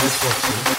[0.00, 0.78] Reflection.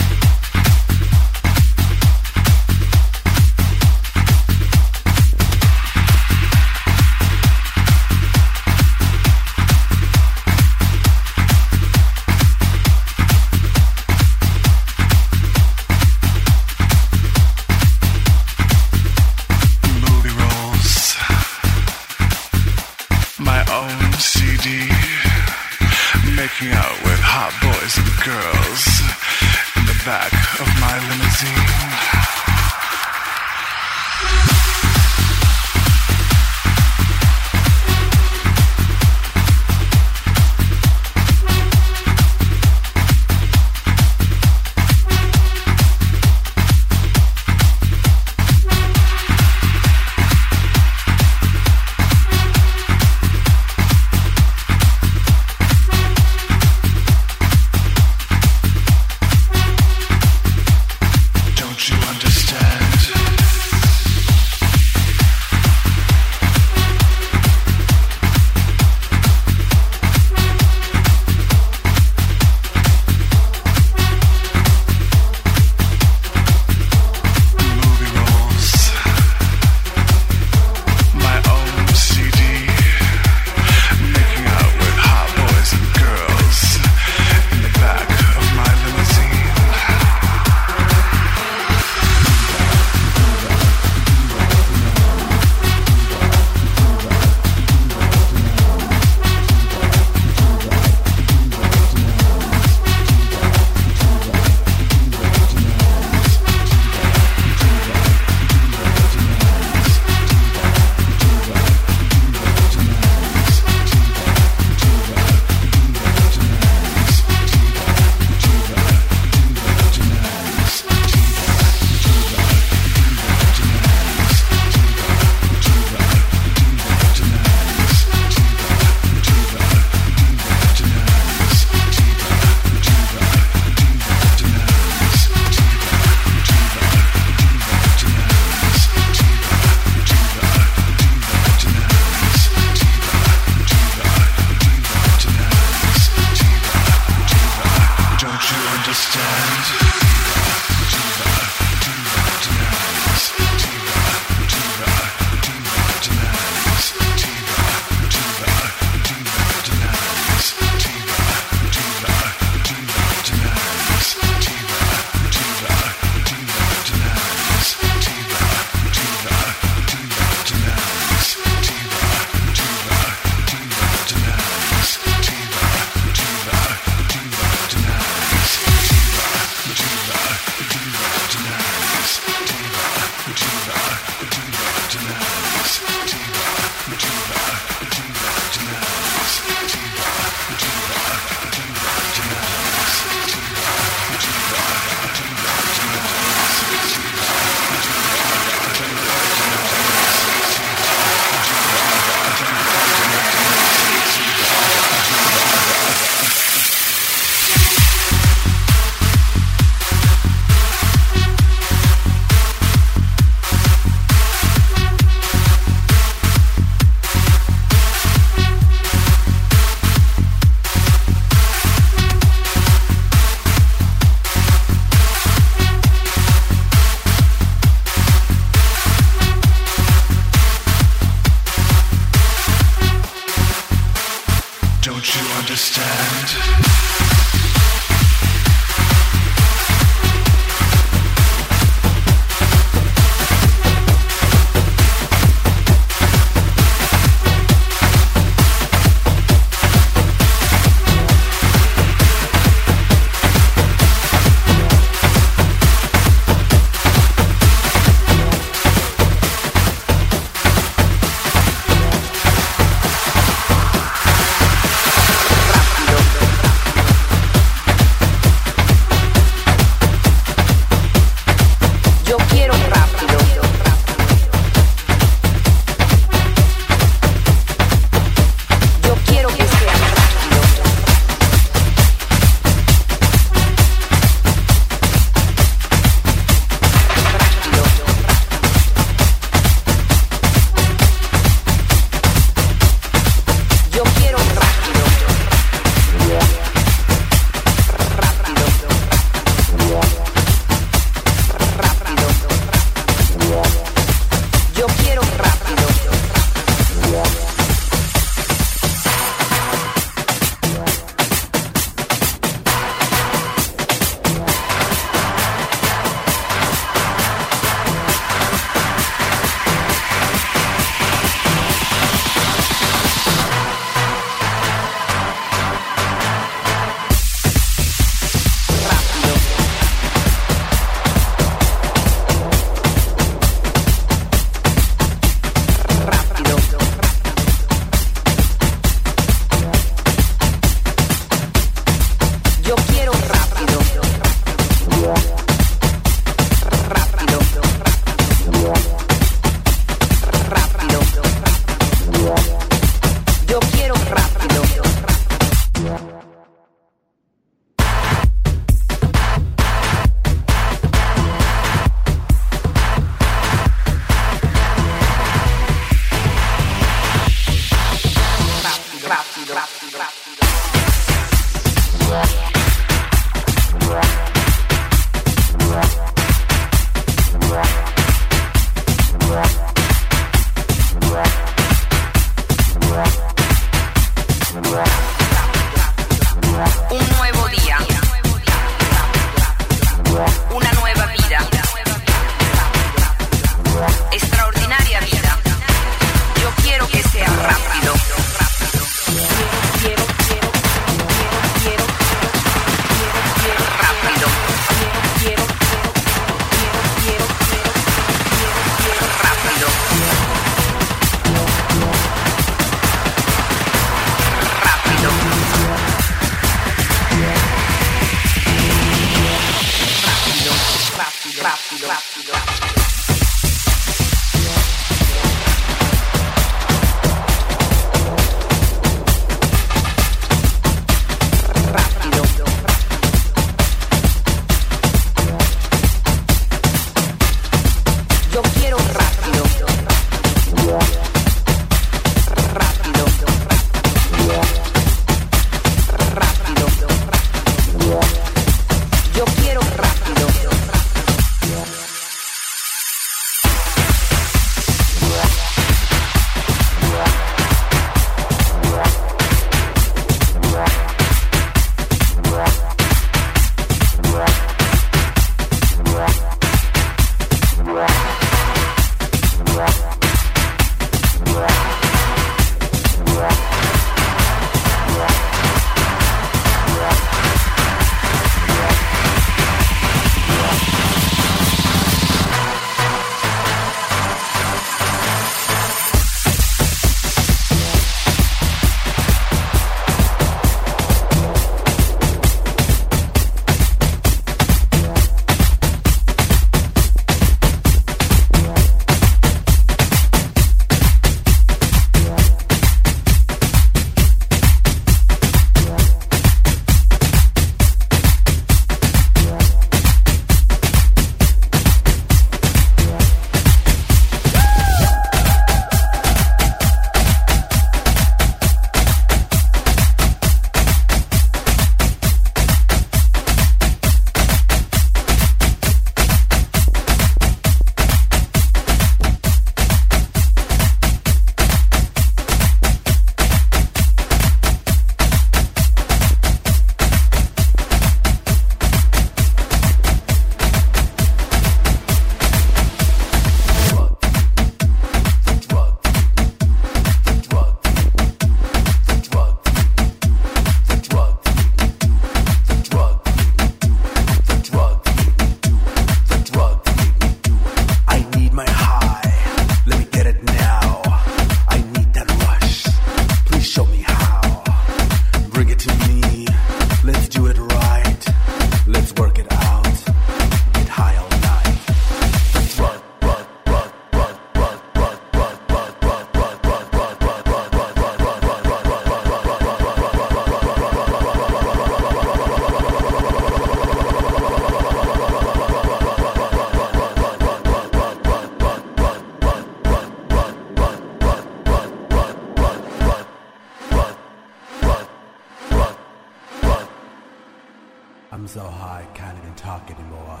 [597.94, 600.00] I'm so high, can't even talk anymore.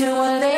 [0.00, 0.49] To a